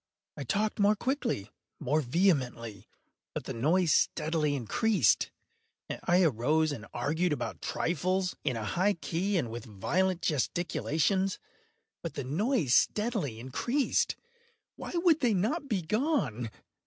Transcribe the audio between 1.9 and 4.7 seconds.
vehemently; but the noise steadily